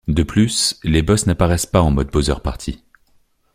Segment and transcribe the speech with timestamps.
[0.07, 2.83] De plus, les boss n'apparaissent pas en mode Bowser Party.